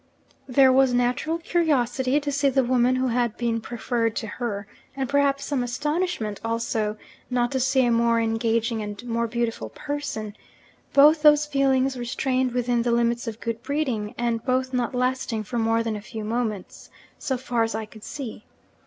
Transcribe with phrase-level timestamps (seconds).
[0.47, 5.07] 'There was natural curiosity to see the woman who had been preferred to her; and
[5.07, 6.97] perhaps some astonishment also,
[7.29, 10.35] not to see a more engaging and more beautiful person;
[10.91, 15.59] both those feelings restrained within the limits of good breeding, and both not lasting for
[15.59, 16.89] more than a few moments
[17.19, 18.43] so far as I could see.